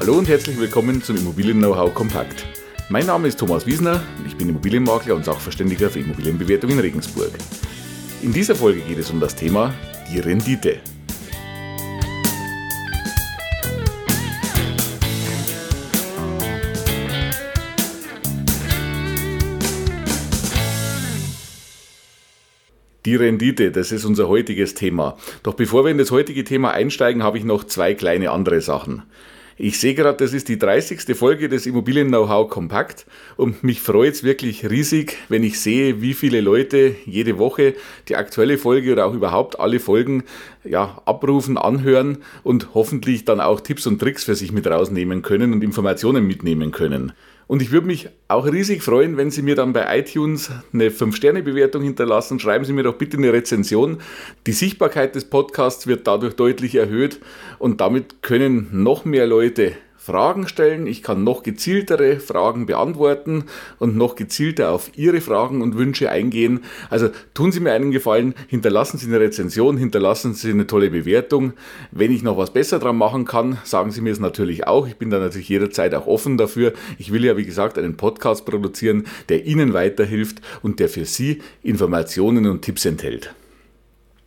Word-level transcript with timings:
Hallo 0.00 0.14
und 0.16 0.28
herzlich 0.28 0.58
willkommen 0.58 1.02
zum 1.02 1.16
Immobilien-Know-how 1.16 1.92
Kompakt. 1.92 2.46
Mein 2.88 3.04
Name 3.04 3.28
ist 3.28 3.38
Thomas 3.38 3.66
Wiesner, 3.66 4.02
ich 4.26 4.34
bin 4.34 4.48
Immobilienmakler 4.48 5.14
und 5.14 5.26
Sachverständiger 5.26 5.90
für 5.90 5.98
Immobilienbewertung 5.98 6.70
in 6.70 6.78
Regensburg. 6.78 7.32
In 8.22 8.32
dieser 8.32 8.54
Folge 8.54 8.80
geht 8.80 8.96
es 8.96 9.10
um 9.10 9.20
das 9.20 9.36
Thema 9.36 9.74
die 10.10 10.20
Rendite. 10.20 10.80
Die 23.04 23.16
Rendite, 23.16 23.70
das 23.70 23.92
ist 23.92 24.06
unser 24.06 24.28
heutiges 24.28 24.72
Thema. 24.72 25.18
Doch 25.42 25.52
bevor 25.52 25.84
wir 25.84 25.90
in 25.90 25.98
das 25.98 26.10
heutige 26.10 26.44
Thema 26.44 26.70
einsteigen, 26.70 27.22
habe 27.22 27.36
ich 27.36 27.44
noch 27.44 27.64
zwei 27.64 27.92
kleine 27.92 28.30
andere 28.30 28.62
Sachen. 28.62 29.02
Ich 29.62 29.78
sehe 29.78 29.92
gerade, 29.92 30.16
das 30.16 30.32
ist 30.32 30.48
die 30.48 30.58
30. 30.58 31.14
Folge 31.14 31.50
des 31.50 31.66
Immobilien-Know-how 31.66 32.48
Kompakt 32.48 33.04
und 33.36 33.62
mich 33.62 33.82
freut 33.82 34.14
es 34.14 34.24
wirklich 34.24 34.70
riesig, 34.70 35.18
wenn 35.28 35.44
ich 35.44 35.60
sehe, 35.60 36.00
wie 36.00 36.14
viele 36.14 36.40
Leute 36.40 36.94
jede 37.04 37.36
Woche 37.36 37.74
die 38.08 38.16
aktuelle 38.16 38.56
Folge 38.56 38.90
oder 38.90 39.04
auch 39.04 39.12
überhaupt 39.12 39.60
alle 39.60 39.78
Folgen 39.78 40.24
ja, 40.64 41.00
abrufen, 41.04 41.56
anhören 41.56 42.18
und 42.42 42.74
hoffentlich 42.74 43.24
dann 43.24 43.40
auch 43.40 43.60
Tipps 43.60 43.86
und 43.86 43.98
Tricks 43.98 44.24
für 44.24 44.34
sich 44.34 44.52
mit 44.52 44.66
rausnehmen 44.66 45.22
können 45.22 45.52
und 45.52 45.64
Informationen 45.64 46.26
mitnehmen 46.26 46.70
können. 46.70 47.12
Und 47.46 47.62
ich 47.62 47.72
würde 47.72 47.88
mich 47.88 48.08
auch 48.28 48.46
riesig 48.46 48.80
freuen, 48.82 49.16
wenn 49.16 49.32
Sie 49.32 49.42
mir 49.42 49.56
dann 49.56 49.72
bei 49.72 49.98
iTunes 49.98 50.52
eine 50.72 50.90
5-Sterne-Bewertung 50.90 51.82
hinterlassen. 51.82 52.38
Schreiben 52.38 52.64
Sie 52.64 52.72
mir 52.72 52.84
doch 52.84 52.94
bitte 52.94 53.16
eine 53.16 53.32
Rezension. 53.32 53.98
Die 54.46 54.52
Sichtbarkeit 54.52 55.16
des 55.16 55.24
Podcasts 55.24 55.88
wird 55.88 56.06
dadurch 56.06 56.36
deutlich 56.36 56.76
erhöht 56.76 57.18
und 57.58 57.80
damit 57.80 58.22
können 58.22 58.68
noch 58.70 59.04
mehr 59.04 59.26
Leute 59.26 59.72
Fragen 60.02 60.48
stellen. 60.48 60.86
Ich 60.86 61.02
kann 61.02 61.24
noch 61.24 61.42
gezieltere 61.42 62.20
Fragen 62.20 62.64
beantworten 62.64 63.44
und 63.78 63.98
noch 63.98 64.16
gezielter 64.16 64.70
auf 64.70 64.90
Ihre 64.96 65.20
Fragen 65.20 65.60
und 65.60 65.76
Wünsche 65.76 66.10
eingehen. 66.10 66.60
Also 66.88 67.10
tun 67.34 67.52
Sie 67.52 67.60
mir 67.60 67.72
einen 67.72 67.90
Gefallen, 67.90 68.34
hinterlassen 68.48 68.96
Sie 68.96 69.08
eine 69.08 69.20
Rezension, 69.20 69.76
hinterlassen 69.76 70.32
Sie 70.32 70.52
eine 70.52 70.66
tolle 70.66 70.88
Bewertung. 70.88 71.52
Wenn 71.90 72.12
ich 72.12 72.22
noch 72.22 72.38
was 72.38 72.50
besser 72.50 72.78
dran 72.78 72.96
machen 72.96 73.26
kann, 73.26 73.58
sagen 73.64 73.90
Sie 73.90 74.00
mir 74.00 74.12
es 74.12 74.20
natürlich 74.20 74.66
auch. 74.66 74.86
Ich 74.86 74.96
bin 74.96 75.10
da 75.10 75.18
natürlich 75.18 75.50
jederzeit 75.50 75.94
auch 75.94 76.06
offen 76.06 76.38
dafür. 76.38 76.72
Ich 76.96 77.12
will 77.12 77.22
ja, 77.22 77.36
wie 77.36 77.44
gesagt, 77.44 77.76
einen 77.76 77.98
Podcast 77.98 78.46
produzieren, 78.46 79.04
der 79.28 79.44
Ihnen 79.44 79.74
weiterhilft 79.74 80.40
und 80.62 80.80
der 80.80 80.88
für 80.88 81.04
Sie 81.04 81.42
Informationen 81.62 82.46
und 82.46 82.62
Tipps 82.62 82.86
enthält. 82.86 83.34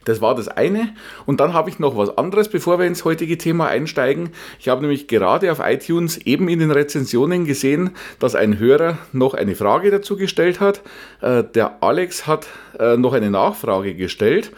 Das 0.05 0.21
war 0.21 0.35
das 0.35 0.47
eine. 0.47 0.93
Und 1.25 1.39
dann 1.39 1.53
habe 1.53 1.69
ich 1.69 1.79
noch 1.79 1.95
was 1.95 2.17
anderes, 2.17 2.49
bevor 2.49 2.79
wir 2.79 2.85
ins 2.85 3.05
heutige 3.05 3.37
Thema 3.37 3.67
einsteigen. 3.67 4.29
Ich 4.59 4.69
habe 4.69 4.81
nämlich 4.81 5.07
gerade 5.07 5.51
auf 5.51 5.59
iTunes 5.63 6.17
eben 6.17 6.49
in 6.49 6.59
den 6.59 6.71
Rezensionen 6.71 7.45
gesehen, 7.45 7.91
dass 8.19 8.35
ein 8.35 8.59
Hörer 8.59 8.97
noch 9.11 9.33
eine 9.33 9.55
Frage 9.55 9.91
dazu 9.91 10.17
gestellt 10.17 10.59
hat. 10.59 10.81
Äh, 11.21 11.43
der 11.43 11.83
Alex 11.83 12.27
hat 12.27 12.47
äh, 12.79 12.97
noch 12.97 13.13
eine 13.13 13.31
Nachfrage 13.31 13.95
gestellt. 13.95 14.51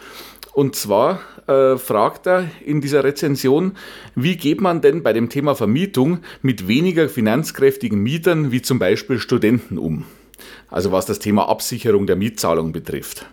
Und 0.52 0.74
zwar 0.74 1.20
äh, 1.48 1.76
fragt 1.76 2.26
er 2.26 2.48
in 2.64 2.80
dieser 2.80 3.04
Rezension, 3.04 3.72
wie 4.14 4.36
geht 4.36 4.60
man 4.60 4.80
denn 4.80 5.02
bei 5.02 5.12
dem 5.12 5.28
Thema 5.28 5.54
Vermietung 5.54 6.20
mit 6.40 6.66
weniger 6.66 7.08
finanzkräftigen 7.08 8.02
Mietern 8.02 8.52
wie 8.52 8.62
zum 8.62 8.78
Beispiel 8.78 9.18
Studenten 9.18 9.76
um? 9.76 10.04
Also 10.68 10.92
was 10.92 11.06
das 11.06 11.18
Thema 11.18 11.48
Absicherung 11.48 12.06
der 12.06 12.16
Mietzahlung 12.16 12.72
betrifft. 12.72 13.26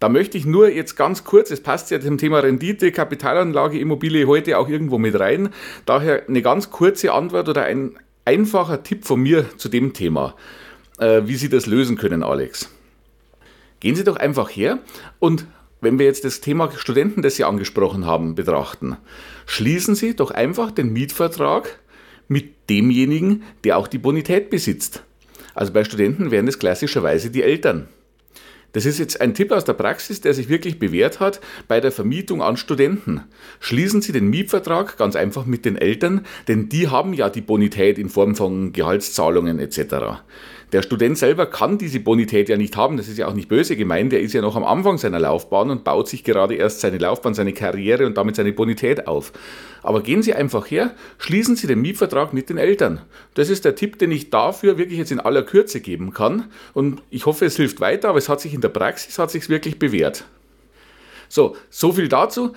Da 0.00 0.08
möchte 0.08 0.38
ich 0.38 0.46
nur 0.46 0.68
jetzt 0.68 0.96
ganz 0.96 1.24
kurz, 1.24 1.50
es 1.50 1.60
passt 1.60 1.90
ja 1.90 2.00
zum 2.00 2.18
Thema 2.18 2.38
Rendite, 2.38 2.92
Kapitalanlage, 2.92 3.80
Immobilie 3.80 4.26
heute 4.26 4.58
auch 4.58 4.68
irgendwo 4.68 4.98
mit 4.98 5.18
rein. 5.18 5.48
Daher 5.86 6.28
eine 6.28 6.40
ganz 6.40 6.70
kurze 6.70 7.12
Antwort 7.12 7.48
oder 7.48 7.64
ein 7.64 7.98
einfacher 8.24 8.82
Tipp 8.82 9.04
von 9.04 9.20
mir 9.20 9.46
zu 9.56 9.68
dem 9.68 9.94
Thema, 9.94 10.36
äh, 10.98 11.22
wie 11.24 11.34
Sie 11.34 11.48
das 11.48 11.66
lösen 11.66 11.96
können, 11.96 12.22
Alex. 12.22 12.70
Gehen 13.80 13.96
Sie 13.96 14.04
doch 14.04 14.16
einfach 14.16 14.50
her 14.50 14.78
und 15.18 15.46
wenn 15.80 15.98
wir 15.98 16.06
jetzt 16.06 16.24
das 16.24 16.40
Thema 16.40 16.70
Studenten, 16.76 17.22
das 17.22 17.36
Sie 17.36 17.44
angesprochen 17.44 18.06
haben, 18.06 18.34
betrachten, 18.34 18.96
schließen 19.46 19.94
Sie 19.94 20.14
doch 20.14 20.30
einfach 20.30 20.70
den 20.70 20.92
Mietvertrag 20.92 21.78
mit 22.28 22.68
demjenigen, 22.68 23.42
der 23.64 23.78
auch 23.78 23.88
die 23.88 23.98
Bonität 23.98 24.50
besitzt. 24.50 25.02
Also 25.54 25.72
bei 25.72 25.84
Studenten 25.84 26.30
wären 26.30 26.46
es 26.46 26.58
klassischerweise 26.58 27.30
die 27.30 27.42
Eltern. 27.42 27.88
Das 28.78 28.86
ist 28.86 29.00
jetzt 29.00 29.20
ein 29.20 29.34
Tipp 29.34 29.50
aus 29.50 29.64
der 29.64 29.72
Praxis, 29.72 30.20
der 30.20 30.34
sich 30.34 30.48
wirklich 30.48 30.78
bewährt 30.78 31.18
hat 31.18 31.40
bei 31.66 31.80
der 31.80 31.90
Vermietung 31.90 32.42
an 32.42 32.56
Studenten. 32.56 33.24
Schließen 33.58 34.02
Sie 34.02 34.12
den 34.12 34.30
Mietvertrag 34.30 34.96
ganz 34.96 35.16
einfach 35.16 35.46
mit 35.46 35.64
den 35.64 35.76
Eltern, 35.76 36.24
denn 36.46 36.68
die 36.68 36.86
haben 36.86 37.12
ja 37.12 37.28
die 37.28 37.40
Bonität 37.40 37.98
in 37.98 38.08
Form 38.08 38.36
von 38.36 38.72
Gehaltszahlungen 38.72 39.58
etc. 39.58 40.22
Der 40.72 40.82
Student 40.82 41.16
selber 41.16 41.46
kann 41.46 41.78
diese 41.78 41.98
Bonität 41.98 42.50
ja 42.50 42.58
nicht 42.58 42.76
haben, 42.76 42.98
das 42.98 43.08
ist 43.08 43.16
ja 43.16 43.26
auch 43.26 43.32
nicht 43.32 43.48
böse 43.48 43.74
gemeint, 43.74 44.12
der 44.12 44.20
ist 44.20 44.34
ja 44.34 44.42
noch 44.42 44.54
am 44.54 44.64
Anfang 44.64 44.98
seiner 44.98 45.18
Laufbahn 45.18 45.70
und 45.70 45.82
baut 45.82 46.08
sich 46.08 46.24
gerade 46.24 46.56
erst 46.56 46.80
seine 46.80 46.98
Laufbahn, 46.98 47.32
seine 47.32 47.54
Karriere 47.54 48.04
und 48.04 48.18
damit 48.18 48.36
seine 48.36 48.52
Bonität 48.52 49.06
auf. 49.06 49.32
Aber 49.82 50.02
gehen 50.02 50.22
Sie 50.22 50.34
einfach 50.34 50.70
her, 50.70 50.94
schließen 51.16 51.56
Sie 51.56 51.66
den 51.66 51.80
Mietvertrag 51.80 52.34
mit 52.34 52.50
den 52.50 52.58
Eltern. 52.58 53.00
Das 53.32 53.48
ist 53.48 53.64
der 53.64 53.76
Tipp, 53.76 53.98
den 53.98 54.10
ich 54.10 54.28
dafür 54.28 54.76
wirklich 54.76 54.98
jetzt 54.98 55.12
in 55.12 55.20
aller 55.20 55.42
Kürze 55.42 55.80
geben 55.80 56.12
kann 56.12 56.50
und 56.74 57.00
ich 57.08 57.24
hoffe, 57.24 57.46
es 57.46 57.56
hilft 57.56 57.80
weiter, 57.80 58.10
aber 58.10 58.18
es 58.18 58.28
hat 58.28 58.42
sich 58.42 58.52
in 58.52 58.60
der 58.60 58.68
Praxis 58.68 59.18
hat 59.18 59.30
sich 59.30 59.48
wirklich 59.48 59.78
bewährt. 59.78 60.24
So, 61.30 61.56
so 61.70 61.92
viel 61.92 62.08
dazu. 62.08 62.52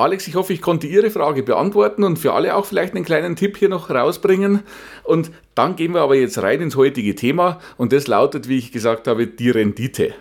Alex, 0.00 0.28
ich 0.28 0.36
hoffe, 0.36 0.52
ich 0.52 0.62
konnte 0.62 0.86
Ihre 0.86 1.10
Frage 1.10 1.42
beantworten 1.42 2.04
und 2.04 2.20
für 2.20 2.32
alle 2.32 2.54
auch 2.54 2.66
vielleicht 2.66 2.94
einen 2.94 3.04
kleinen 3.04 3.34
Tipp 3.34 3.56
hier 3.56 3.68
noch 3.68 3.90
rausbringen. 3.90 4.60
Und 5.02 5.32
dann 5.56 5.74
gehen 5.74 5.92
wir 5.92 6.02
aber 6.02 6.14
jetzt 6.14 6.40
rein 6.40 6.60
ins 6.60 6.76
heutige 6.76 7.16
Thema 7.16 7.58
und 7.76 7.92
das 7.92 8.06
lautet, 8.06 8.48
wie 8.48 8.58
ich 8.58 8.70
gesagt 8.70 9.08
habe, 9.08 9.26
die 9.26 9.50
Rendite. 9.50 10.14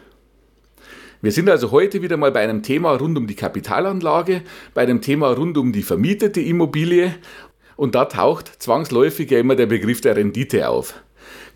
Wir 1.21 1.31
sind 1.31 1.47
also 1.47 1.69
heute 1.69 2.01
wieder 2.01 2.17
mal 2.17 2.31
bei 2.31 2.39
einem 2.39 2.63
Thema 2.63 2.93
rund 2.93 3.19
um 3.19 3.27
die 3.27 3.35
Kapitalanlage, 3.35 4.41
bei 4.73 4.81
einem 4.81 4.99
Thema 5.01 5.29
rund 5.33 5.59
um 5.59 5.71
die 5.71 5.83
vermietete 5.83 6.41
Immobilie 6.41 7.13
und 7.75 7.93
da 7.93 8.05
taucht 8.05 8.47
zwangsläufig 8.47 9.29
ja 9.29 9.37
immer 9.37 9.55
der 9.55 9.67
Begriff 9.67 10.01
der 10.01 10.15
Rendite 10.15 10.69
auf. 10.69 10.95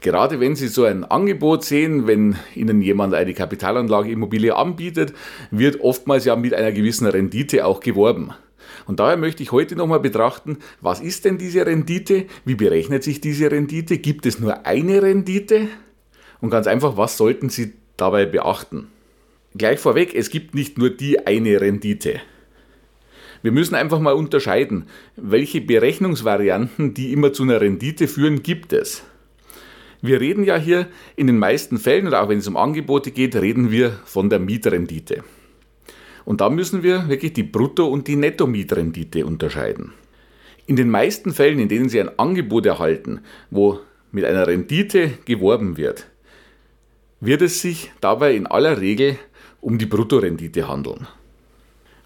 Gerade 0.02 0.40
wenn 0.40 0.56
Sie 0.56 0.68
so 0.68 0.84
ein 0.84 1.04
Angebot 1.04 1.64
sehen, 1.64 2.08
wenn 2.08 2.36
Ihnen 2.56 2.82
jemand 2.82 3.14
eine 3.14 3.36
Kapitalanlageimmobilie 3.36 4.56
anbietet, 4.56 5.14
wird 5.52 5.80
oftmals 5.82 6.26
ja 6.26 6.36
mit 6.36 6.56
einer 6.56 6.72
gewissen 6.72 7.06
Rendite 7.06 7.66
auch 7.66 7.80
geworben. 7.80 8.32
Und 8.88 9.00
daher 9.00 9.16
möchte 9.16 9.44
ich 9.44 9.52
heute 9.52 9.76
nochmal 9.76 10.00
betrachten, 10.00 10.58
was 10.82 11.02
ist 11.02 11.26
denn 11.26 11.38
diese 11.38 11.68
Rendite? 11.68 12.26
Wie 12.46 12.56
berechnet 12.56 13.04
sich 13.04 13.22
diese 13.22 13.52
Rendite? 13.52 14.00
Gibt 14.00 14.26
es 14.26 14.40
nur 14.40 14.66
eine 14.66 15.04
Rendite? 15.04 15.68
Und 16.40 16.50
ganz 16.50 16.66
einfach, 16.66 16.98
was 16.98 17.16
sollten 17.18 17.50
Sie 17.50 17.74
dabei 17.96 18.26
beachten? 18.26 18.88
Gleich 19.56 19.80
vorweg, 19.80 20.16
es 20.16 20.32
gibt 20.32 20.56
nicht 20.56 20.80
nur 20.80 20.90
die 20.90 21.28
eine 21.28 21.62
Rendite. 21.62 22.22
Wir 23.44 23.52
müssen 23.52 23.76
einfach 23.76 24.00
mal 24.00 24.14
unterscheiden, 24.14 24.86
welche 25.16 25.62
Berechnungsvarianten, 25.62 26.96
die 26.96 27.14
immer 27.14 27.34
zu 27.34 27.44
einer 27.44 27.62
Rendite 27.62 28.08
führen, 28.08 28.42
gibt 28.42 28.74
es. 28.74 29.04
Wir 30.02 30.20
reden 30.20 30.44
ja 30.44 30.58
hier 30.58 30.88
in 31.16 31.28
den 31.28 31.38
meisten 31.38 31.78
Fällen, 31.78 32.08
oder 32.08 32.24
auch 32.24 32.30
wenn 32.30 32.40
es 32.40 32.48
um 32.48 32.58
Angebote 32.58 33.12
geht, 33.12 33.36
reden 33.36 33.70
wir 33.70 33.92
von 34.06 34.30
der 34.30 34.40
Mietrendite. 34.40 35.24
Und 36.26 36.42
da 36.42 36.50
müssen 36.50 36.82
wir 36.82 37.08
wirklich 37.08 37.34
die 37.34 37.44
Brutto- 37.44 37.88
und 37.88 38.08
die 38.08 38.16
Netto-Mietrendite 38.16 39.26
unterscheiden. 39.26 39.94
In 40.66 40.76
den 40.76 40.90
meisten 40.90 41.34
Fällen, 41.34 41.60
in 41.60 41.70
denen 41.70 41.90
Sie 41.90 42.00
ein 42.00 42.18
Angebot 42.18 42.66
erhalten, 42.66 43.22
wo 43.50 43.80
mit 44.12 44.26
einer 44.26 44.48
Rendite 44.48 45.12
geworben 45.26 45.78
wird, 45.78 46.08
wird 47.20 47.42
es 47.42 47.62
sich 47.62 47.92
dabei 48.02 48.36
in 48.36 48.48
aller 48.48 48.82
Regel 48.82 49.18
um 49.62 49.78
die 49.78 49.86
Bruttorendite 49.86 50.68
handeln. 50.68 51.08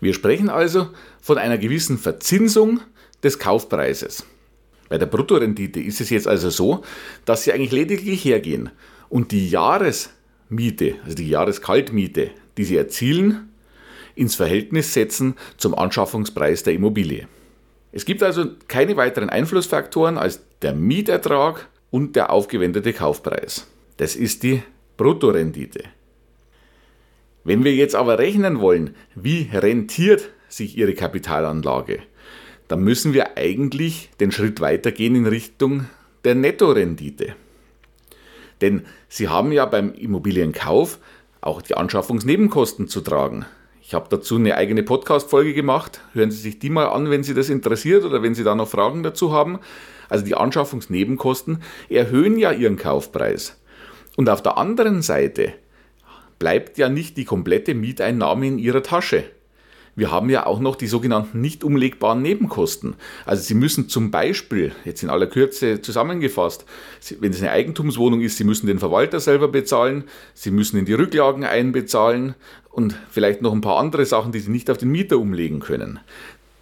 Wir 0.02 0.14
sprechen 0.14 0.50
also 0.50 0.90
von 1.22 1.38
einer 1.38 1.58
gewissen 1.58 1.98
Verzinsung 1.98 2.82
des 3.24 3.40
Kaufpreises. 3.40 4.26
Bei 4.90 4.98
der 4.98 5.08
Bruttorendite 5.08 5.80
ist 5.80 6.02
es 6.02 6.10
jetzt 6.10 6.28
also 6.28 6.50
so, 6.50 6.84
dass 7.26 7.44
Sie 7.44 7.52
eigentlich 7.52 7.72
lediglich 7.72 8.24
hergehen 8.24 8.70
und 9.10 9.32
die 9.32 9.50
Jahresmiete, 9.50 10.96
also 11.04 11.16
die 11.16 11.30
Jahreskaltmiete, 11.30 12.32
die 12.58 12.64
Sie 12.64 12.78
erzielen, 12.78 13.50
ins 14.16 14.36
Verhältnis 14.36 14.94
setzen 14.94 15.36
zum 15.58 15.76
Anschaffungspreis 15.76 16.64
der 16.64 16.74
Immobilie. 16.74 17.28
Es 17.92 18.06
gibt 18.06 18.24
also 18.24 18.46
keine 18.68 18.98
weiteren 18.98 19.30
Einflussfaktoren 19.30 20.18
als 20.18 20.42
der 20.62 20.74
Mietertrag 20.74 21.68
und 21.92 22.16
der 22.16 22.30
aufgewendete 22.30 22.94
Kaufpreis. 22.94 23.68
Das 23.98 24.16
ist 24.16 24.44
die 24.44 24.64
Bruttorendite. 24.98 25.84
Wenn 27.44 27.64
wir 27.64 27.74
jetzt 27.74 27.96
aber 27.96 28.18
rechnen 28.20 28.60
wollen, 28.60 28.96
wie 29.14 29.50
rentiert 29.54 30.30
sich 30.50 30.78
Ihre 30.78 30.94
Kapitalanlage, 30.94 32.00
dann 32.68 32.82
müssen 32.82 33.14
wir 33.14 33.38
eigentlich 33.38 34.10
den 34.20 34.32
Schritt 34.32 34.62
weitergehen 34.62 35.16
in 35.16 35.28
Richtung 35.28 35.86
der 36.24 36.36
Nettorendite. 36.36 37.36
Denn 38.62 38.86
Sie 39.08 39.28
haben 39.28 39.52
ja 39.52 39.66
beim 39.66 39.94
Immobilienkauf 39.94 41.00
auch 41.42 41.62
die 41.62 41.76
Anschaffungsnebenkosten 41.76 42.88
zu 42.88 43.02
tragen. 43.02 43.46
Ich 43.82 43.94
habe 43.94 44.08
dazu 44.10 44.38
eine 44.38 44.56
eigene 44.56 44.82
Podcast-Folge 44.82 45.54
gemacht. 45.54 46.02
Hören 46.14 46.32
Sie 46.32 46.40
sich 46.40 46.58
die 46.58 46.72
mal 46.72 46.88
an, 46.88 47.12
wenn 47.12 47.24
Sie 47.24 47.36
das 47.36 47.50
interessiert 47.50 48.04
oder 48.04 48.24
wenn 48.24 48.34
Sie 48.34 48.44
da 48.44 48.56
noch 48.56 48.68
Fragen 48.68 49.04
dazu 49.04 49.32
haben. 49.32 49.60
Also 50.10 50.26
die 50.26 50.34
Anschaffungsnebenkosten 50.34 51.62
erhöhen 51.90 52.40
ja 52.40 52.52
Ihren 52.52 52.78
Kaufpreis. 52.78 53.62
Und 54.16 54.30
auf 54.30 54.42
der 54.42 54.58
anderen 54.58 55.04
Seite 55.04 55.54
bleibt 56.40 56.80
ja 56.80 56.90
nicht 56.90 57.18
die 57.18 57.26
komplette 57.26 57.76
Mieteinnahme 57.76 58.48
in 58.48 58.58
Ihrer 58.58 58.82
Tasche. 58.82 59.26
Wir 59.98 60.12
haben 60.12 60.30
ja 60.30 60.46
auch 60.46 60.60
noch 60.60 60.76
die 60.76 60.88
sogenannten 60.88 61.40
nicht 61.40 61.64
umlegbaren 61.64 62.22
Nebenkosten. 62.22 62.96
Also 63.26 63.44
Sie 63.44 63.54
müssen 63.54 63.88
zum 63.88 64.12
Beispiel, 64.12 64.74
jetzt 64.84 65.04
in 65.04 65.10
aller 65.10 65.28
Kürze 65.28 65.82
zusammengefasst, 65.82 66.66
wenn 67.22 67.32
es 67.32 67.40
eine 67.40 67.52
Eigentumswohnung 67.52 68.20
ist, 68.20 68.36
Sie 68.36 68.44
müssen 68.44 68.68
den 68.68 68.80
Verwalter 68.80 69.22
selber 69.22 69.48
bezahlen, 69.48 70.04
Sie 70.34 70.52
müssen 70.52 70.78
in 70.78 70.86
die 70.86 70.94
Rücklagen 70.94 71.46
einbezahlen 71.46 72.36
und 72.72 72.98
vielleicht 73.10 73.42
noch 73.42 73.54
ein 73.54 73.62
paar 73.62 73.80
andere 73.80 74.06
Sachen, 74.06 74.34
die 74.34 74.40
Sie 74.40 74.52
nicht 74.52 74.70
auf 74.70 74.78
den 74.78 74.90
Mieter 74.92 75.18
umlegen 75.18 75.62
können. 75.62 76.00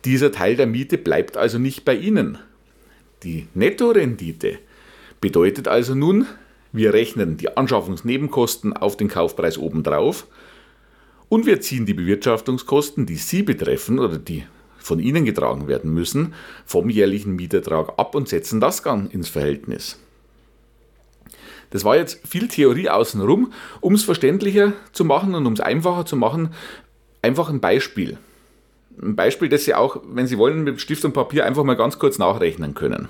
Dieser 0.05 0.31
Teil 0.31 0.55
der 0.55 0.67
Miete 0.67 0.99
bleibt 0.99 1.35
also 1.35 1.57
nicht 1.57 1.85
bei 1.85 1.95
Ihnen. 1.95 2.37
Die 3.23 3.47
Nettorendite 3.55 4.59
bedeutet 5.21 5.67
also 5.67 5.95
nun, 5.95 6.27
wir 6.71 6.93
rechnen 6.93 7.37
die 7.37 7.55
Anschaffungsnebenkosten 7.55 8.73
auf 8.73 8.95
den 8.95 9.07
Kaufpreis 9.07 9.57
obendrauf 9.57 10.27
und 11.33 11.47
wir 11.47 11.61
ziehen 11.61 11.87
die 11.87 11.95
Bewirtschaftungskosten, 11.95 13.07
die 13.07 13.15
Sie 13.15 13.41
betreffen 13.41 13.97
oder 13.97 14.19
die 14.19 14.43
von 14.77 14.99
Ihnen 14.99 15.25
getragen 15.25 15.67
werden 15.67 15.91
müssen, 15.91 16.35
vom 16.63 16.91
jährlichen 16.91 17.35
Mietertrag 17.35 17.93
ab 17.97 18.13
und 18.13 18.29
setzen 18.29 18.59
das 18.59 18.83
dann 18.83 19.09
ins 19.09 19.29
Verhältnis. 19.29 19.97
Das 21.71 21.83
war 21.83 21.95
jetzt 21.95 22.19
viel 22.27 22.49
Theorie 22.49 22.87
außenrum. 22.87 23.51
Um 23.81 23.95
es 23.95 24.03
verständlicher 24.03 24.73
zu 24.91 25.05
machen 25.05 25.33
und 25.33 25.47
um 25.47 25.53
es 25.53 25.59
einfacher 25.59 26.05
zu 26.05 26.15
machen, 26.15 26.53
einfach 27.23 27.49
ein 27.49 27.59
Beispiel. 27.61 28.19
Ein 29.01 29.15
Beispiel, 29.15 29.49
das 29.49 29.65
Sie 29.65 29.73
auch, 29.73 30.03
wenn 30.05 30.27
Sie 30.27 30.37
wollen, 30.37 30.63
mit 30.63 30.81
Stift 30.81 31.03
und 31.03 31.13
Papier 31.13 31.47
einfach 31.47 31.63
mal 31.63 31.73
ganz 31.73 31.97
kurz 31.97 32.19
nachrechnen 32.19 32.75
können. 32.75 33.09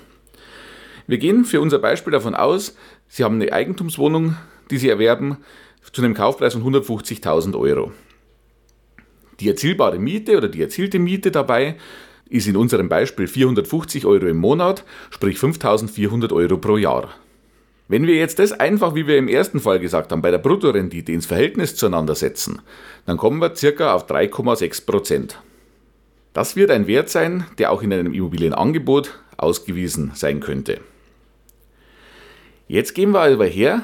Wir 1.06 1.18
gehen 1.18 1.44
für 1.44 1.60
unser 1.60 1.78
Beispiel 1.78 2.12
davon 2.12 2.34
aus, 2.34 2.74
Sie 3.06 3.22
haben 3.22 3.34
eine 3.34 3.52
Eigentumswohnung, 3.52 4.34
die 4.70 4.78
Sie 4.78 4.88
erwerben, 4.88 5.36
zu 5.92 6.00
einem 6.00 6.14
Kaufpreis 6.14 6.54
von 6.54 6.64
150.000 6.64 7.58
Euro. 7.58 7.92
Die 9.40 9.48
erzielbare 9.48 9.98
Miete 9.98 10.36
oder 10.36 10.48
die 10.48 10.62
erzielte 10.62 10.98
Miete 10.98 11.30
dabei 11.30 11.76
ist 12.28 12.46
in 12.46 12.56
unserem 12.56 12.88
Beispiel 12.88 13.26
450 13.26 14.06
Euro 14.06 14.26
im 14.26 14.38
Monat, 14.38 14.84
sprich 15.10 15.38
5400 15.38 16.32
Euro 16.32 16.56
pro 16.56 16.76
Jahr. 16.76 17.10
Wenn 17.86 18.06
wir 18.06 18.14
jetzt 18.14 18.38
das 18.38 18.52
einfach, 18.52 18.94
wie 18.94 19.06
wir 19.06 19.18
im 19.18 19.28
ersten 19.28 19.60
Fall 19.60 19.78
gesagt 19.78 20.10
haben, 20.10 20.22
bei 20.22 20.30
der 20.30 20.38
Bruttorendite 20.38 21.12
ins 21.12 21.26
Verhältnis 21.26 21.76
zueinander 21.76 22.14
setzen, 22.14 22.62
dann 23.04 23.18
kommen 23.18 23.40
wir 23.40 23.54
circa 23.54 23.94
auf 23.94 24.08
3,6 24.08 24.86
Prozent. 24.86 25.38
Das 26.32 26.56
wird 26.56 26.70
ein 26.70 26.86
Wert 26.86 27.10
sein, 27.10 27.44
der 27.58 27.70
auch 27.70 27.82
in 27.82 27.92
einem 27.92 28.14
Immobilienangebot 28.14 29.18
ausgewiesen 29.36 30.12
sein 30.14 30.40
könnte. 30.40 30.80
Jetzt 32.66 32.94
gehen 32.94 33.10
wir 33.10 33.20
aber 33.20 33.46
her 33.46 33.82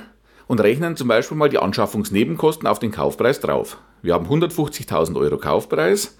und 0.51 0.59
rechnen 0.61 0.97
zum 0.97 1.07
Beispiel 1.07 1.37
mal 1.37 1.49
die 1.49 1.61
Anschaffungsnebenkosten 1.61 2.67
auf 2.67 2.81
den 2.81 2.91
Kaufpreis 2.91 3.39
drauf. 3.39 3.79
Wir 4.03 4.15
haben 4.15 4.27
150.000 4.27 5.17
Euro 5.17 5.39
Kaufpreis, 5.39 6.19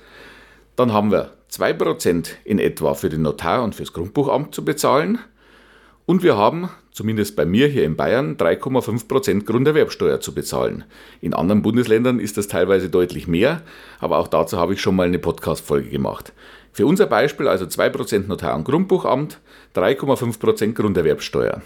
dann 0.77 0.93
haben 0.93 1.11
wir 1.11 1.33
2% 1.51 2.29
in 2.45 2.61
etwa 2.61 2.95
für 2.95 3.09
den 3.09 3.23
Notar 3.23 3.65
und 3.65 3.75
fürs 3.75 3.93
Grundbuchamt 3.93 4.55
zu 4.55 4.65
bezahlen 4.65 5.19
und 6.07 6.23
wir 6.23 6.37
haben, 6.37 6.71
zumindest 6.93 7.35
bei 7.35 7.45
mir 7.45 7.67
hier 7.67 7.83
in 7.83 7.97
Bayern, 7.97 8.37
3,5% 8.37 9.47
Grunderwerbsteuer 9.47 10.21
zu 10.21 10.33
bezahlen. 10.33 10.85
In 11.21 11.35
anderen 11.35 11.63
Bundesländern 11.63 12.21
ist 12.21 12.37
das 12.37 12.47
teilweise 12.47 12.89
deutlich 12.89 13.27
mehr, 13.27 13.63
aber 13.99 14.19
auch 14.19 14.29
dazu 14.29 14.59
habe 14.59 14.75
ich 14.75 14.81
schon 14.81 14.95
mal 14.95 15.09
eine 15.09 15.19
Podcast-Folge 15.19 15.91
gemacht. 15.91 16.33
Für 16.73 16.87
unser 16.87 17.07
Beispiel 17.07 17.49
also 17.49 17.65
2% 17.65 18.29
Notar 18.29 18.55
und 18.55 18.63
Grundbuchamt, 18.63 19.41
3,5% 19.75 20.75
Grunderwerbsteuer 20.75 21.63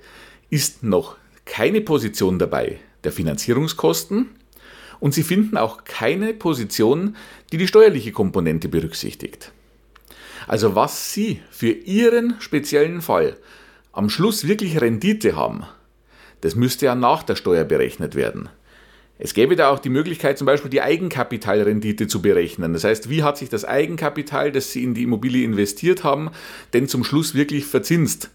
ist 0.51 0.83
noch 0.83 1.15
keine 1.45 1.81
Position 1.81 2.37
dabei, 2.37 2.79
der 3.07 3.13
Finanzierungskosten 3.13 4.27
und 4.99 5.13
Sie 5.13 5.23
finden 5.23 5.55
auch 5.55 5.85
keine 5.85 6.33
Position, 6.33 7.15
die 7.53 7.57
die 7.57 7.67
steuerliche 7.67 8.11
Komponente 8.11 8.67
berücksichtigt. 8.67 9.53
Also 10.45 10.75
was 10.75 11.13
Sie 11.13 11.39
für 11.49 11.69
Ihren 11.69 12.35
speziellen 12.39 13.01
Fall 13.01 13.37
am 13.93 14.09
Schluss 14.09 14.45
wirklich 14.45 14.81
Rendite 14.81 15.37
haben, 15.37 15.63
das 16.41 16.55
müsste 16.55 16.87
ja 16.87 16.95
nach 16.95 17.23
der 17.23 17.37
Steuer 17.37 17.63
berechnet 17.63 18.15
werden. 18.15 18.49
Es 19.19 19.33
gäbe 19.33 19.55
da 19.55 19.69
auch 19.69 19.79
die 19.79 19.89
Möglichkeit, 19.89 20.37
zum 20.37 20.45
Beispiel 20.45 20.69
die 20.69 20.81
Eigenkapitalrendite 20.81 22.07
zu 22.07 22.21
berechnen. 22.21 22.73
Das 22.73 22.83
heißt, 22.83 23.09
wie 23.09 23.23
hat 23.23 23.37
sich 23.37 23.47
das 23.47 23.63
Eigenkapital, 23.63 24.51
das 24.51 24.73
Sie 24.73 24.83
in 24.83 24.93
die 24.93 25.03
Immobilie 25.03 25.45
investiert 25.45 26.03
haben, 26.03 26.29
denn 26.73 26.89
zum 26.89 27.05
Schluss 27.05 27.35
wirklich 27.35 27.65
verzinst? 27.65 28.31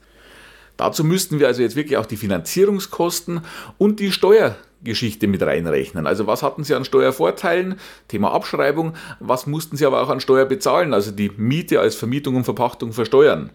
Dazu 0.76 1.04
müssten 1.04 1.38
wir 1.38 1.46
also 1.46 1.62
jetzt 1.62 1.76
wirklich 1.76 1.96
auch 1.96 2.06
die 2.06 2.16
Finanzierungskosten 2.16 3.42
und 3.78 4.00
die 4.00 4.10
Steuergeschichte 4.10 5.26
mit 5.26 5.42
reinrechnen. 5.42 6.06
Also 6.06 6.26
was 6.26 6.42
hatten 6.42 6.64
Sie 6.64 6.74
an 6.74 6.84
Steuervorteilen? 6.84 7.76
Thema 8.08 8.32
Abschreibung. 8.32 8.94
Was 9.20 9.46
mussten 9.46 9.76
Sie 9.76 9.86
aber 9.86 10.02
auch 10.02 10.08
an 10.08 10.20
Steuer 10.20 10.46
bezahlen? 10.46 10.94
Also 10.94 11.12
die 11.12 11.30
Miete 11.36 11.80
als 11.80 11.94
Vermietung 11.94 12.36
und 12.36 12.44
Verpachtung 12.44 12.92
versteuern. 12.92 13.50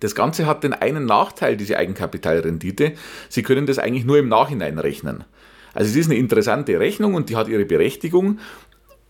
Das 0.00 0.14
Ganze 0.14 0.46
hat 0.46 0.62
den 0.62 0.74
einen 0.74 1.06
Nachteil, 1.06 1.56
diese 1.56 1.78
Eigenkapitalrendite. 1.78 2.92
Sie 3.28 3.42
können 3.42 3.66
das 3.66 3.78
eigentlich 3.78 4.04
nur 4.04 4.18
im 4.18 4.28
Nachhinein 4.28 4.78
rechnen. 4.78 5.24
Also 5.74 5.90
es 5.90 5.96
ist 5.96 6.06
eine 6.06 6.18
interessante 6.18 6.78
Rechnung 6.78 7.14
und 7.14 7.28
die 7.28 7.36
hat 7.36 7.48
ihre 7.48 7.64
Berechtigung. 7.64 8.38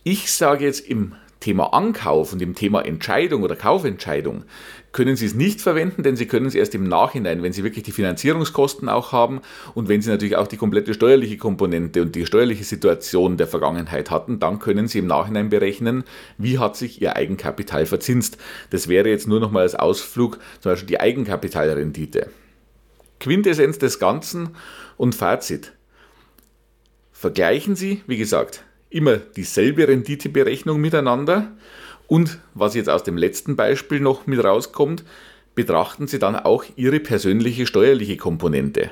Ich 0.05 0.33
sage 0.33 0.65
jetzt 0.65 0.81
im 0.81 1.15
Thema 1.41 1.75
Ankauf 1.75 2.33
und 2.33 2.41
im 2.41 2.55
Thema 2.55 2.81
Entscheidung 2.85 3.43
oder 3.43 3.57
Kaufentscheidung 3.57 4.45
können 4.93 5.17
Sie 5.17 5.27
es 5.27 5.35
nicht 5.35 5.61
verwenden, 5.61 6.03
denn 6.03 6.17
Sie 6.17 6.27
können 6.27 6.47
es 6.47 6.55
erst 6.55 6.75
im 6.75 6.85
Nachhinein, 6.85 7.43
wenn 7.43 7.53
Sie 7.53 7.63
wirklich 7.63 7.85
die 7.85 7.93
Finanzierungskosten 7.93 8.89
auch 8.89 9.13
haben 9.13 9.43
und 9.75 9.89
wenn 9.89 10.01
Sie 10.01 10.09
natürlich 10.09 10.37
auch 10.37 10.47
die 10.47 10.57
komplette 10.57 10.95
steuerliche 10.95 11.37
Komponente 11.37 12.01
und 12.01 12.15
die 12.15 12.25
steuerliche 12.25 12.65
Situation 12.65 13.37
der 13.37 13.47
Vergangenheit 13.47 14.11
hatten, 14.11 14.41
dann 14.41 14.59
können 14.59 14.89
Sie 14.89 14.99
im 14.99 15.07
Nachhinein 15.07 15.51
berechnen, 15.51 16.05
wie 16.39 16.59
hat 16.59 16.77
sich 16.77 17.03
Ihr 17.03 17.15
Eigenkapital 17.15 17.85
verzinst. 17.85 18.39
Das 18.71 18.89
wäre 18.89 19.11
jetzt 19.11 19.29
nur 19.29 19.39
noch 19.39 19.51
mal 19.51 19.61
als 19.61 19.75
Ausflug 19.75 20.39
zum 20.61 20.73
Beispiel 20.73 20.89
die 20.89 21.01
Eigenkapitalrendite. 21.01 22.31
Quintessenz 23.21 23.79
des 23.79 23.99
Ganzen 23.99 24.57
und 24.97 25.15
Fazit. 25.15 25.73
vergleichen 27.13 27.77
Sie, 27.77 28.03
wie 28.07 28.17
gesagt, 28.17 28.63
immer 28.97 29.19
dieselbe 29.19 29.87
Renditeberechnung 29.87 30.81
miteinander 30.81 31.53
und 32.07 32.39
was 32.55 32.75
jetzt 32.75 32.89
aus 32.89 33.03
dem 33.03 33.17
letzten 33.17 33.57
Beispiel 33.57 34.01
noch 34.01 34.27
mit 34.27 34.43
rauskommt, 34.43 35.05
betrachten 35.55 36.07
Sie 36.07 36.19
dann 36.19 36.37
auch 36.37 36.65
Ihre 36.77 37.01
persönliche 37.01 37.67
steuerliche 37.67 38.17
Komponente. 38.17 38.91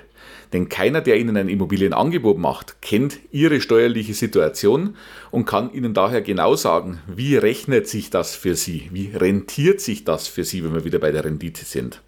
Denn 0.53 0.69
keiner, 0.69 1.01
der 1.01 1.19
Ihnen 1.19 1.37
ein 1.37 1.49
Immobilienangebot 1.49 2.39
macht, 2.39 2.81
kennt 2.81 3.19
Ihre 3.33 3.61
steuerliche 3.61 4.15
Situation 4.15 4.97
und 5.31 5.47
kann 5.47 5.73
Ihnen 5.73 5.95
daher 5.95 6.23
genau 6.23 6.55
sagen, 6.55 7.01
wie 7.07 7.37
rechnet 7.37 7.89
sich 7.89 8.11
das 8.11 8.35
für 8.35 8.55
Sie, 8.55 8.89
wie 8.93 9.11
rentiert 9.15 9.81
sich 9.81 10.05
das 10.05 10.29
für 10.29 10.45
Sie, 10.45 10.65
wenn 10.65 10.75
wir 10.75 10.85
wieder 10.85 10.99
bei 10.99 11.13
der 11.13 11.25
Rendite 11.25 11.65
sind. 11.65 12.03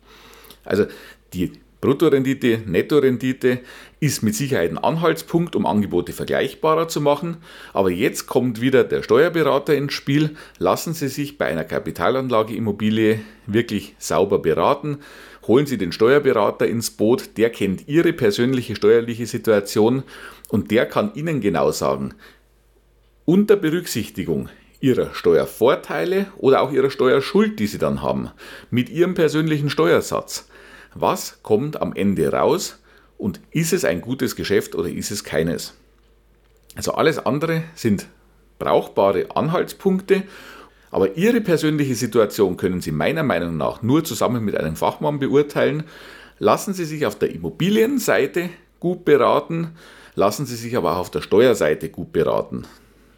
Also 0.65 0.87
die 1.33 1.53
Bruttorendite, 1.81 2.61
Nettorendite 2.65 3.61
ist 4.01 4.23
mit 4.23 4.35
Sicherheit 4.35 4.71
ein 4.71 4.79
Anhaltspunkt, 4.79 5.55
um 5.55 5.67
Angebote 5.67 6.13
vergleichbarer 6.13 6.89
zu 6.89 7.01
machen. 7.01 7.37
Aber 7.73 7.91
jetzt 7.91 8.27
kommt 8.27 8.61
wieder 8.61 8.83
der 8.83 9.03
Steuerberater 9.03 9.75
ins 9.75 9.93
Spiel. 9.93 10.37
Lassen 10.59 10.95
Sie 10.95 11.09
sich 11.09 11.39
bei 11.39 11.47
einer 11.47 11.65
Kapitalanlageimmobilie 11.65 13.21
wirklich 13.47 13.95
sauber 13.99 14.39
beraten. 14.39 14.99
Holen 15.47 15.67
Sie 15.67 15.79
den 15.79 15.93
Steuerberater 15.93 16.67
ins 16.67 16.91
Boot, 16.91 17.37
der 17.37 17.51
kennt 17.51 17.87
Ihre 17.89 18.13
persönliche 18.13 18.75
steuerliche 18.75 19.27
Situation 19.27 20.03
und 20.49 20.71
der 20.71 20.87
kann 20.87 21.13
Ihnen 21.15 21.41
genau 21.41 21.71
sagen, 21.71 22.15
unter 23.25 23.57
Berücksichtigung 23.57 24.49
Ihrer 24.81 25.15
Steuervorteile 25.15 26.27
oder 26.39 26.63
auch 26.63 26.73
Ihrer 26.73 26.91
Steuerschuld, 26.91 27.59
die 27.61 27.67
Sie 27.67 27.79
dann 27.79 28.03
haben, 28.03 28.31
mit 28.71 28.89
Ihrem 28.91 29.15
persönlichen 29.15 29.71
Steuersatz, 29.71 30.49
was 31.01 31.43
kommt 31.43 31.81
am 31.81 31.93
Ende 31.95 32.33
raus 32.33 32.79
und 33.19 33.41
ist 33.51 33.73
es 33.73 33.85
ein 33.85 34.01
gutes 34.01 34.37
Geschäft 34.37 34.75
oder 34.75 34.89
ist 34.89 35.11
es 35.11 35.25
keines. 35.25 35.75
Also 36.75 36.93
alles 36.93 37.19
andere 37.19 37.65
sind 37.75 38.07
brauchbare 38.59 39.27
Anhaltspunkte, 39.35 40.23
aber 40.91 41.17
Ihre 41.17 41.41
persönliche 41.41 41.95
Situation 41.95 42.57
können 42.57 42.81
Sie 42.81 42.93
meiner 42.93 43.23
Meinung 43.23 43.57
nach 43.57 43.83
nur 43.83 44.05
zusammen 44.05 44.45
mit 44.45 44.57
einem 44.57 44.77
Fachmann 44.77 45.19
beurteilen. 45.19 45.85
Lassen 46.39 46.75
Sie 46.75 46.85
sich 46.85 47.07
auf 47.07 47.19
der 47.19 47.33
Immobilienseite 47.33 48.51
gut 48.81 49.05
beraten, 49.05 49.73
lassen 50.15 50.47
Sie 50.47 50.57
sich 50.57 50.77
aber 50.77 50.93
auch 50.93 50.99
auf 50.99 51.11
der 51.11 51.23
Steuerseite 51.23 51.89
gut 51.89 52.13
beraten. 52.13 52.65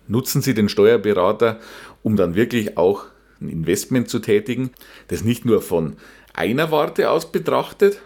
Nutzen 0.07 0.41
Sie 0.41 0.55
den 0.55 0.69
Steuerberater, 0.69 1.59
um 2.03 2.17
dann 2.17 2.35
wirklich 2.35 2.79
auch 2.79 3.05
ein 3.41 3.49
Investment 3.49 4.09
zu 4.09 4.19
tätigen, 4.19 4.71
das 5.09 5.23
nicht 5.23 5.45
nur 5.45 5.63
von 5.63 5.97
einer 6.39 6.71
Warte 6.71 7.11
aus 7.11 7.31
betrachtet 7.31 8.01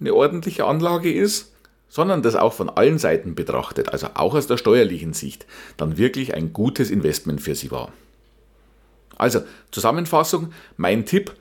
eine 0.00 0.14
ordentliche 0.14 0.64
Anlage 0.64 1.12
ist, 1.12 1.52
sondern 1.88 2.22
das 2.22 2.34
auch 2.34 2.52
von 2.52 2.68
allen 2.68 2.98
Seiten 2.98 3.34
betrachtet, 3.34 3.90
also 3.90 4.08
auch 4.14 4.34
aus 4.34 4.46
der 4.46 4.56
steuerlichen 4.56 5.12
Sicht, 5.12 5.46
dann 5.76 5.96
wirklich 5.96 6.34
ein 6.34 6.52
gutes 6.52 6.90
Investment 6.90 7.40
für 7.40 7.54
Sie 7.54 7.70
war. 7.70 7.92
Also 9.16 9.40
Zusammenfassung, 9.70 10.52
mein 10.76 11.06
Tipp, 11.06 11.32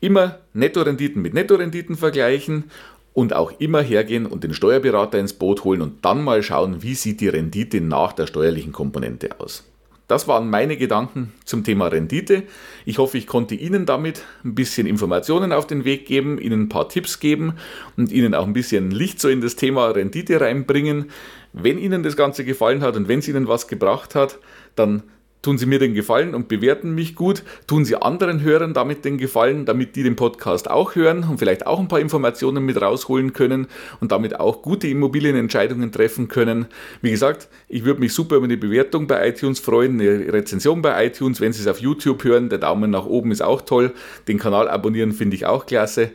immer 0.00 0.38
Nettorenditen 0.54 1.20
mit 1.20 1.34
Nettorenditen 1.34 1.96
vergleichen 1.96 2.70
und 3.12 3.32
auch 3.32 3.52
immer 3.58 3.82
hergehen 3.82 4.26
und 4.26 4.44
den 4.44 4.54
Steuerberater 4.54 5.18
ins 5.18 5.32
Boot 5.32 5.64
holen 5.64 5.82
und 5.82 6.04
dann 6.04 6.22
mal 6.22 6.42
schauen, 6.42 6.82
wie 6.82 6.94
sieht 6.94 7.20
die 7.20 7.28
Rendite 7.28 7.80
nach 7.80 8.12
der 8.12 8.26
steuerlichen 8.26 8.72
Komponente 8.72 9.40
aus. 9.40 9.64
Das 10.08 10.26
waren 10.26 10.48
meine 10.48 10.78
Gedanken 10.78 11.34
zum 11.44 11.64
Thema 11.64 11.88
Rendite. 11.88 12.44
Ich 12.86 12.96
hoffe, 12.96 13.18
ich 13.18 13.26
konnte 13.26 13.54
Ihnen 13.54 13.84
damit 13.84 14.24
ein 14.42 14.54
bisschen 14.54 14.86
Informationen 14.86 15.52
auf 15.52 15.66
den 15.66 15.84
Weg 15.84 16.06
geben, 16.06 16.38
Ihnen 16.38 16.62
ein 16.62 16.68
paar 16.70 16.88
Tipps 16.88 17.20
geben 17.20 17.54
und 17.98 18.10
Ihnen 18.10 18.34
auch 18.34 18.46
ein 18.46 18.54
bisschen 18.54 18.90
Licht 18.90 19.20
so 19.20 19.28
in 19.28 19.42
das 19.42 19.54
Thema 19.54 19.88
Rendite 19.88 20.40
reinbringen. 20.40 21.10
Wenn 21.52 21.76
Ihnen 21.76 22.02
das 22.02 22.16
Ganze 22.16 22.46
gefallen 22.46 22.80
hat 22.80 22.96
und 22.96 23.06
wenn 23.06 23.18
es 23.18 23.28
Ihnen 23.28 23.48
was 23.48 23.68
gebracht 23.68 24.14
hat, 24.14 24.38
dann 24.76 25.02
Tun 25.40 25.56
Sie 25.56 25.66
mir 25.66 25.78
den 25.78 25.94
Gefallen 25.94 26.34
und 26.34 26.48
bewerten 26.48 26.94
mich 26.94 27.14
gut. 27.14 27.44
Tun 27.66 27.84
Sie 27.84 27.94
anderen 27.94 28.42
Hörern 28.42 28.74
damit 28.74 29.04
den 29.04 29.18
Gefallen, 29.18 29.66
damit 29.66 29.94
die 29.94 30.02
den 30.02 30.16
Podcast 30.16 30.68
auch 30.68 30.96
hören 30.96 31.24
und 31.24 31.38
vielleicht 31.38 31.66
auch 31.66 31.78
ein 31.78 31.86
paar 31.86 32.00
Informationen 32.00 32.64
mit 32.64 32.80
rausholen 32.80 33.32
können 33.32 33.68
und 34.00 34.10
damit 34.10 34.40
auch 34.40 34.62
gute 34.62 34.88
Immobilienentscheidungen 34.88 35.92
treffen 35.92 36.26
können. 36.26 36.66
Wie 37.02 37.10
gesagt, 37.10 37.48
ich 37.68 37.84
würde 37.84 38.00
mich 38.00 38.12
super 38.12 38.36
über 38.36 38.46
eine 38.46 38.56
Bewertung 38.56 39.06
bei 39.06 39.28
iTunes 39.28 39.60
freuen, 39.60 40.00
eine 40.00 40.32
Rezension 40.32 40.82
bei 40.82 41.06
iTunes, 41.06 41.40
wenn 41.40 41.52
Sie 41.52 41.60
es 41.60 41.68
auf 41.68 41.80
YouTube 41.80 42.24
hören. 42.24 42.48
Der 42.48 42.58
Daumen 42.58 42.90
nach 42.90 43.06
oben 43.06 43.30
ist 43.30 43.42
auch 43.42 43.60
toll. 43.60 43.92
Den 44.26 44.38
Kanal 44.38 44.68
abonnieren 44.68 45.12
finde 45.12 45.36
ich 45.36 45.46
auch 45.46 45.66
klasse. 45.66 46.10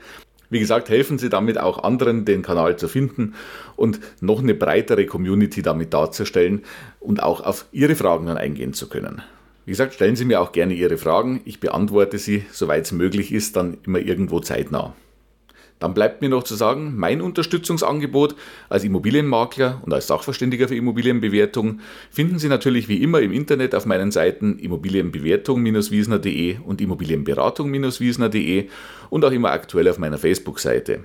Wie 0.53 0.59
gesagt, 0.59 0.89
helfen 0.89 1.17
Sie 1.17 1.29
damit 1.29 1.57
auch 1.57 1.83
anderen, 1.83 2.25
den 2.25 2.43
Kanal 2.43 2.77
zu 2.77 2.87
finden 2.87 3.33
und 3.75 3.99
noch 4.21 4.37
eine 4.37 4.53
breitere 4.53 5.07
Community 5.07 5.63
damit 5.63 5.95
darzustellen 5.95 6.61
und 6.99 7.23
auch 7.23 7.41
auf 7.41 7.65
Ihre 7.71 7.95
Fragen 7.95 8.27
dann 8.27 8.37
eingehen 8.37 8.73
zu 8.73 8.87
können. 8.87 9.23
Wie 9.65 9.71
gesagt, 9.71 9.95
stellen 9.95 10.15
Sie 10.15 10.25
mir 10.25 10.41
auch 10.41 10.51
gerne 10.51 10.75
Ihre 10.75 10.97
Fragen. 10.97 11.41
Ich 11.45 11.59
beantworte 11.59 12.19
sie, 12.19 12.45
soweit 12.51 12.85
es 12.85 12.91
möglich 12.91 13.31
ist, 13.31 13.55
dann 13.55 13.79
immer 13.83 13.97
irgendwo 13.97 14.41
zeitnah. 14.41 14.93
Dann 15.83 15.93
bleibt 15.93 16.21
mir 16.21 16.29
noch 16.29 16.43
zu 16.43 16.55
sagen, 16.55 16.93
mein 16.95 17.21
Unterstützungsangebot 17.21 18.35
als 18.69 18.85
Immobilienmakler 18.85 19.81
und 19.83 19.93
als 19.93 20.07
Sachverständiger 20.07 20.69
für 20.69 20.77
Immobilienbewertung 20.77 21.81
finden 22.09 22.39
Sie 22.39 22.47
natürlich 22.47 22.87
wie 22.87 23.03
immer 23.03 23.19
im 23.19 23.33
Internet 23.33 23.75
auf 23.75 23.85
meinen 23.85 24.09
Seiten 24.09 24.59
immobilienbewertung-wiesner.de 24.59 26.59
und 26.59 26.79
immobilienberatung-wiesner.de 26.79 28.69
und 29.09 29.25
auch 29.25 29.31
immer 29.33 29.51
aktuell 29.51 29.89
auf 29.89 29.97
meiner 29.97 30.17
Facebook-Seite. 30.17 31.01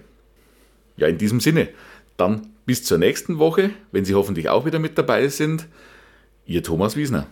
Ja, 0.97 1.09
in 1.09 1.19
diesem 1.19 1.41
Sinne, 1.41 1.71
dann 2.17 2.47
bis 2.65 2.85
zur 2.85 2.99
nächsten 2.99 3.41
Woche, 3.41 3.71
wenn 3.91 4.05
Sie 4.05 4.15
hoffentlich 4.15 4.49
auch 4.49 4.65
wieder 4.65 4.79
mit 4.79 4.97
dabei 4.97 5.27
sind. 5.27 5.67
Ihr 6.47 6.63
Thomas 6.63 6.95
Wiesner. 6.95 7.27